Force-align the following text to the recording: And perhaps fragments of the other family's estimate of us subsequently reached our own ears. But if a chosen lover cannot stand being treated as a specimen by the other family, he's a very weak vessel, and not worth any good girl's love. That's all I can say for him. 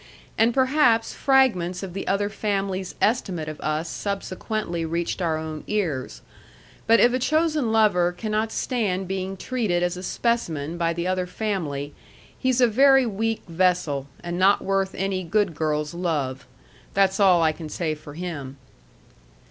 And 0.35 0.51
perhaps 0.51 1.13
fragments 1.13 1.83
of 1.83 1.93
the 1.93 2.07
other 2.07 2.27
family's 2.27 2.95
estimate 2.99 3.47
of 3.47 3.59
us 3.61 3.87
subsequently 3.87 4.83
reached 4.83 5.21
our 5.21 5.37
own 5.37 5.63
ears. 5.67 6.23
But 6.87 6.99
if 6.99 7.13
a 7.13 7.19
chosen 7.19 7.71
lover 7.71 8.11
cannot 8.11 8.51
stand 8.51 9.07
being 9.07 9.37
treated 9.37 9.83
as 9.83 9.97
a 9.97 10.01
specimen 10.01 10.75
by 10.75 10.91
the 10.91 11.05
other 11.05 11.27
family, 11.27 11.93
he's 12.35 12.61
a 12.61 12.67
very 12.67 13.05
weak 13.05 13.43
vessel, 13.47 14.07
and 14.23 14.39
not 14.39 14.63
worth 14.63 14.95
any 14.95 15.21
good 15.23 15.53
girl's 15.53 15.93
love. 15.93 16.47
That's 16.95 17.19
all 17.19 17.43
I 17.43 17.51
can 17.51 17.69
say 17.69 17.93
for 17.93 18.15
him. 18.15 18.57